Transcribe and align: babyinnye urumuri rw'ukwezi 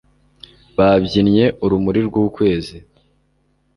babyinnye 0.77 1.45
urumuri 1.65 1.99
rw'ukwezi 2.07 2.77